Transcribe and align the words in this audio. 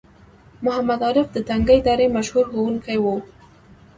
محمد 0.65 0.99
عارف 1.07 1.27
د 1.33 1.37
تنگي 1.49 1.79
درې 1.87 2.07
مشهور 2.15 2.45
ښوونکی 2.51 2.97
وو 3.03 3.15